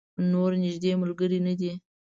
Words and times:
نور 0.31 0.51
نږدې 0.63 0.91
ملګری 1.01 1.39
نه 1.47 1.53
دی. 1.59 1.71